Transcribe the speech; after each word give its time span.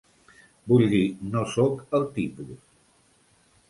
Vull 0.71 0.85
dir, 0.93 1.03
no 1.35 1.45
sóc 1.59 1.87
el 2.01 2.11
tipus. 2.19 2.69